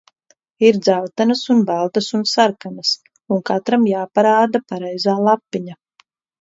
[0.69, 2.95] Ir dzeltenas un baltas un sarkanas.
[3.37, 5.81] Un katram jāparāda pareizā lapiņa.